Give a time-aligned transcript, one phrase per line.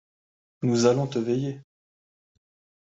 [0.63, 1.61] Nous allons te veiller.